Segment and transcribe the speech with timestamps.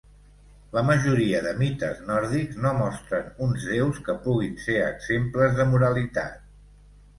[0.77, 6.45] La majoria de mites nòrdics no mostren uns déus que puguin ser exemples de moralitat.